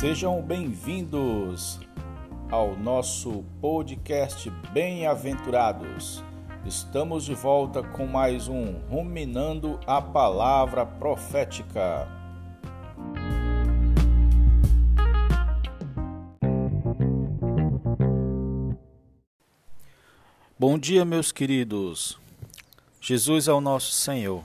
[0.00, 1.78] Sejam bem-vindos
[2.50, 6.24] ao nosso podcast Bem-aventurados.
[6.64, 12.08] Estamos de volta com mais um Ruminando a Palavra Profética.
[20.58, 22.18] Bom dia, meus queridos.
[23.02, 24.42] Jesus é o nosso Senhor.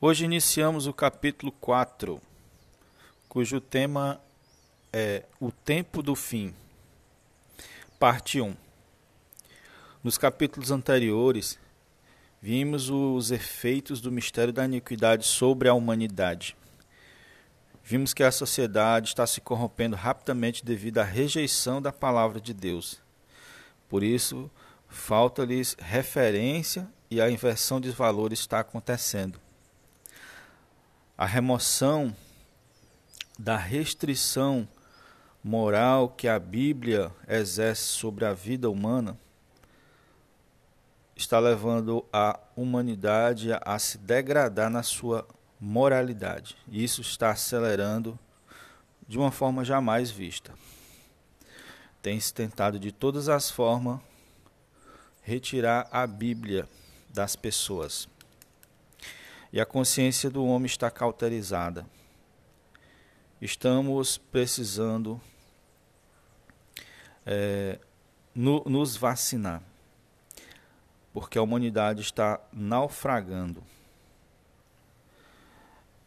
[0.00, 2.27] Hoje iniciamos o capítulo 4
[3.28, 4.18] cujo tema
[4.90, 6.54] é O Tempo do Fim,
[7.98, 8.56] parte 1.
[10.02, 11.58] Nos capítulos anteriores,
[12.40, 16.56] vimos os efeitos do mistério da iniquidade sobre a humanidade.
[17.84, 22.98] Vimos que a sociedade está se corrompendo rapidamente devido à rejeição da palavra de Deus.
[23.90, 24.50] Por isso,
[24.88, 29.38] falta-lhes referência e a inversão de valores está acontecendo.
[31.16, 32.14] A remoção
[33.38, 34.68] da restrição
[35.44, 39.16] moral que a Bíblia exerce sobre a vida humana
[41.14, 45.26] está levando a humanidade a se degradar na sua
[45.60, 46.56] moralidade.
[46.68, 48.18] Isso está acelerando
[49.06, 50.52] de uma forma jamais vista.
[52.00, 54.00] Tem-se tentado de todas as formas
[55.22, 56.68] retirar a Bíblia
[57.10, 58.08] das pessoas.
[59.52, 61.84] E a consciência do homem está cauterizada
[63.40, 65.20] estamos precisando
[67.24, 67.78] é,
[68.34, 69.62] no, nos vacinar,
[71.12, 73.62] porque a humanidade está naufragando.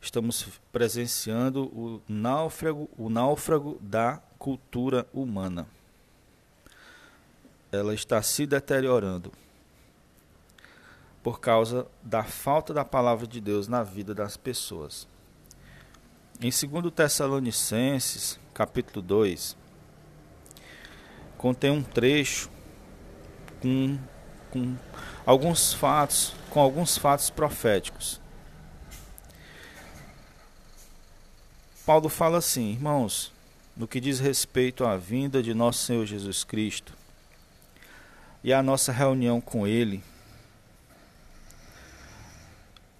[0.01, 5.67] Estamos presenciando o náufrago, o náufrago da cultura humana.
[7.71, 9.31] Ela está se deteriorando
[11.21, 15.07] por causa da falta da palavra de Deus na vida das pessoas.
[16.43, 19.55] Em 2 Tessalonicenses, capítulo 2,
[21.37, 22.49] contém um trecho
[23.61, 23.99] com,
[24.49, 24.75] com
[25.23, 28.19] alguns fatos, com alguns fatos proféticos.
[31.85, 33.31] Paulo fala assim, irmãos,
[33.77, 36.97] no que diz respeito à vinda de nosso Senhor Jesus Cristo
[38.43, 40.03] e à nossa reunião com Ele,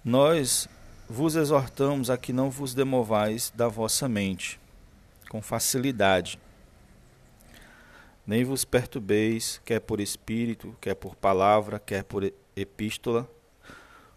[0.04, 0.68] nós
[1.12, 4.58] vos exortamos a que não vos demovais da vossa mente
[5.28, 6.40] com facilidade,
[8.26, 13.30] nem vos perturbeis, quer por espírito, quer por palavra, quer por epístola,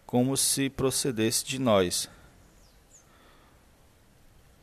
[0.05, 2.09] como se procedesse de nós,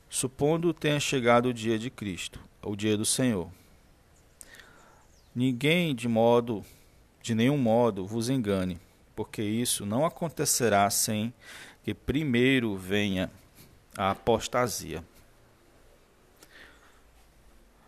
[0.08, 3.50] supondo tenha chegado o dia de Cristo, o dia do Senhor.
[5.34, 6.64] Ninguém de modo,
[7.20, 8.80] de nenhum modo, vos engane,
[9.14, 11.32] porque isso não acontecerá sem
[11.82, 13.30] que primeiro venha
[13.96, 15.04] a apostasia,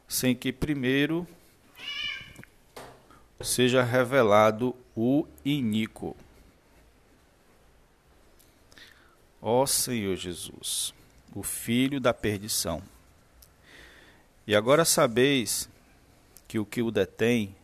[0.08, 1.26] sem que primeiro
[3.40, 6.16] seja revelado o iníquo.
[9.40, 10.94] Ó Senhor Jesus,
[11.34, 12.82] o filho da perdição.
[14.46, 15.68] E agora sabeis
[16.48, 17.54] que o que o detém,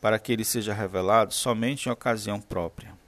[0.00, 3.01] para que ele seja revelado somente em ocasião própria.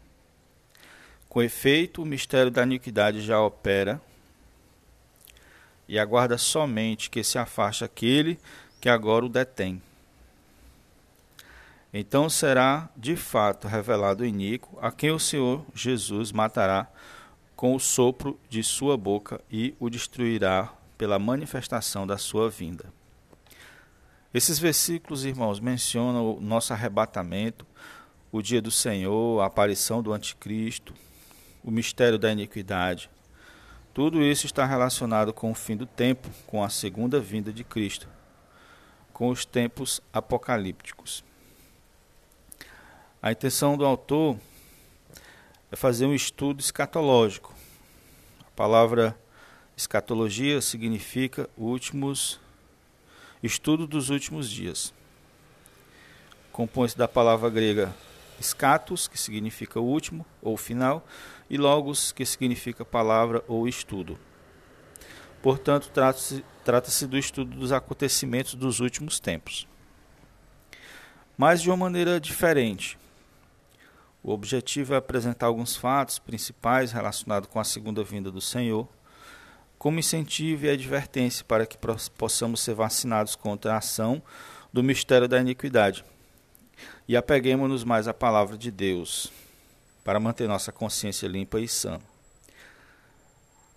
[1.34, 4.00] Com efeito, o mistério da iniquidade já opera
[5.88, 8.38] e aguarda somente que se afaste aquele
[8.80, 9.82] que agora o detém.
[11.92, 16.86] Então será de fato revelado o iníquo, a quem o Senhor Jesus matará
[17.56, 22.92] com o sopro de sua boca e o destruirá pela manifestação da sua vinda.
[24.32, 27.66] Esses versículos, irmãos, mencionam o nosso arrebatamento,
[28.30, 30.94] o dia do Senhor, a aparição do Anticristo,
[31.64, 33.10] o mistério da iniquidade.
[33.94, 38.08] Tudo isso está relacionado com o fim do tempo, com a segunda vinda de Cristo,
[39.12, 41.24] com os tempos apocalípticos.
[43.22, 44.38] A intenção do autor
[45.72, 47.54] é fazer um estudo escatológico.
[48.46, 49.18] A palavra
[49.76, 52.38] escatologia significa últimos
[53.42, 54.92] estudo dos últimos dias.
[56.50, 57.94] Compõe-se da palavra grega
[58.42, 61.06] Scatus, que significa último ou final,
[61.48, 64.18] e logos, que significa palavra ou estudo.
[65.42, 69.68] Portanto, trata-se trata do estudo dos acontecimentos dos últimos tempos.
[71.36, 72.98] Mas de uma maneira diferente.
[74.22, 78.88] O objetivo é apresentar alguns fatos principais relacionados com a segunda vinda do Senhor,
[79.78, 81.76] como incentivo e advertência para que
[82.16, 84.22] possamos ser vacinados contra a ação
[84.72, 86.02] do mistério da iniquidade
[87.06, 89.32] e apeguemos-nos mais à palavra de Deus
[90.04, 91.98] para manter nossa consciência limpa e sã.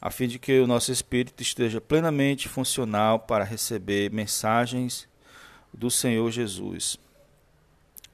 [0.02, 5.08] a fim de que o nosso espírito esteja plenamente funcional para receber mensagens
[5.74, 6.98] do Senhor Jesus.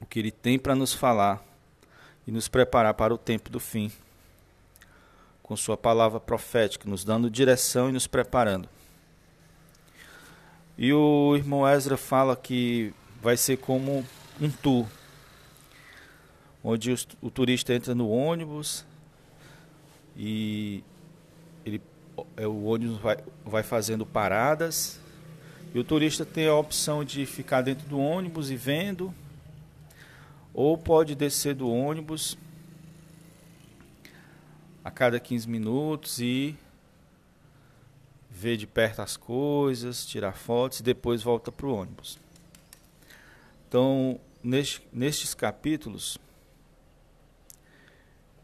[0.00, 1.44] O que ele tem para nos falar
[2.26, 3.92] e nos preparar para o tempo do fim.
[5.42, 8.68] Com sua palavra profética, nos dando direção e nos preparando.
[10.76, 14.04] E o irmão Ezra fala que vai ser como
[14.40, 14.86] um tour,
[16.62, 18.84] onde o, turista entra no ônibus
[20.16, 20.82] e
[21.64, 21.80] ele,
[22.36, 25.00] é, o ônibus vai, vai fazendo paradas
[25.74, 29.12] e o turista tem a opção de ficar dentro do ônibus e vendo,
[30.52, 32.38] ou pode descer do ônibus
[34.84, 36.56] a cada 15 minutos e
[38.30, 42.23] ver de perto as coisas, tirar fotos e depois volta para o ônibus.
[43.74, 46.16] Então, neste, nestes capítulos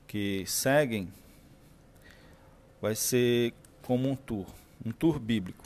[0.05, 1.09] que seguem,
[2.83, 4.45] vai ser como um tour,
[4.85, 5.65] um tour bíblico.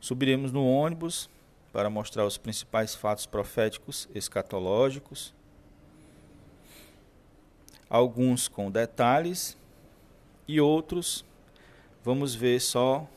[0.00, 1.30] Subiremos no ônibus
[1.72, 5.32] para mostrar os principais fatos proféticos escatológicos,
[7.88, 9.56] alguns com detalhes
[10.48, 11.24] e outros
[12.02, 13.08] vamos ver só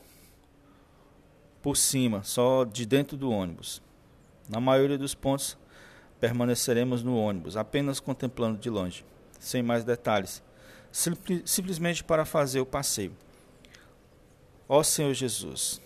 [1.60, 3.84] por cima, só de dentro do ônibus.
[4.48, 5.56] Na maioria dos pontos
[6.20, 9.04] permaneceremos no ônibus, apenas contemplando de longe,
[9.38, 10.42] sem mais detalhes
[11.44, 13.14] simplesmente para fazer o passeio.
[14.66, 15.80] Ó Senhor Jesus,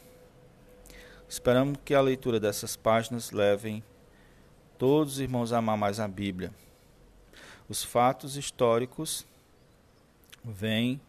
[1.29, 3.83] esperamos que a leitura dessas páginas levem
[4.79, 6.53] todos os irmãos a amar mais a Bíblia.
[7.69, 9.27] Os fatos históricos
[10.45, 11.01] vêm,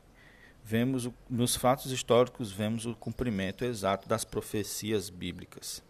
[0.63, 5.83] vemos nos fatos históricos vemos o cumprimento exato das profecias bíblicas.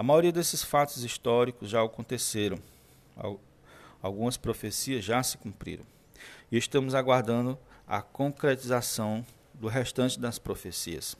[0.00, 2.58] A maioria desses fatos históricos já aconteceram.
[4.00, 5.84] Algumas profecias já se cumpriram
[6.50, 11.18] e estamos aguardando a concretização do restante das profecias.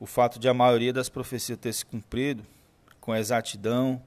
[0.00, 2.46] O fato de a maioria das profecias ter se cumprido
[2.98, 4.02] com exatidão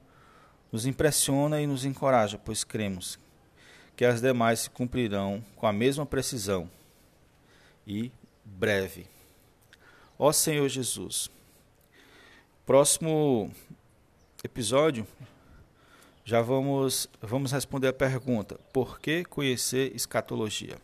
[0.72, 3.20] nos impressiona e nos encoraja, pois cremos
[3.94, 6.68] que as demais se cumprirão com a mesma precisão
[7.86, 8.10] e
[8.44, 9.06] breve.
[10.18, 11.30] Ó Senhor Jesus,
[12.68, 13.50] próximo
[14.44, 15.06] episódio
[16.22, 20.76] já vamos, vamos responder a pergunta: por que conhecer escatologia?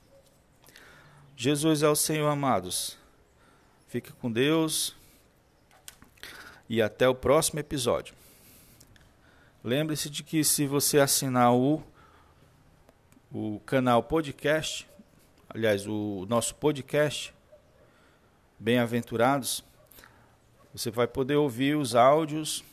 [1.37, 2.97] Jesus é o Senhor, amados.
[3.87, 4.97] Fique com Deus
[6.71, 8.15] e até o próximo episódio.
[9.63, 11.83] Lembre-se de que se você assinar o,
[13.31, 14.89] o canal podcast,
[15.51, 17.35] aliás, o nosso podcast,
[18.59, 19.63] Bem-aventurados,
[20.75, 22.65] você vai poder ouvir os áudios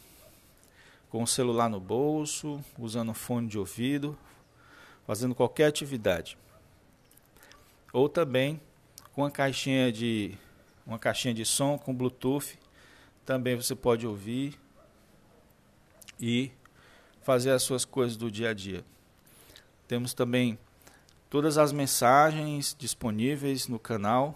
[1.12, 4.18] com o celular no bolso, usando fone de ouvido,
[5.06, 6.36] fazendo qualquer atividade.
[7.94, 8.59] Ou também
[9.13, 10.36] com uma caixinha de
[10.83, 12.57] uma caixinha de som com Bluetooth,
[13.24, 14.59] também você pode ouvir
[16.19, 16.51] e
[17.21, 18.83] fazer as suas coisas do dia a dia.
[19.88, 20.57] Temos também
[21.30, 24.36] todas as mensagens disponíveis no canal.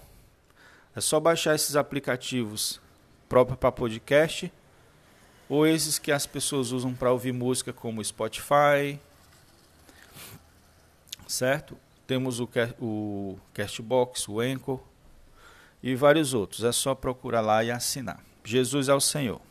[0.96, 2.80] É só baixar esses aplicativos
[3.36, 4.50] próprios para podcast
[5.50, 8.98] ou esses que as pessoas usam para ouvir música como Spotify,
[11.28, 11.78] certo?
[12.08, 12.48] Temos o,
[12.80, 14.80] o Castbox, o Anchor
[15.83, 16.64] e vários outros.
[16.64, 18.24] É só procurar lá e assinar.
[18.42, 19.42] Jesus é o Senhor.